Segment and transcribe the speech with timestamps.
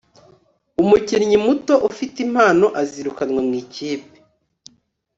[0.81, 4.17] umukinnyi muto ufite impano azirukanwa mu ikipe